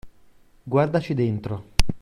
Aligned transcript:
Guardaci 0.63 1.13
dentro. 1.13 1.73